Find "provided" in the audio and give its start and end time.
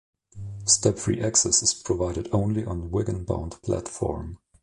1.75-2.27